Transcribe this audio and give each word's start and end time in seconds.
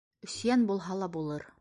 —Өсйән 0.29 0.63
булһа 0.73 0.99
ла 1.03 1.13
булыр. 1.19 1.49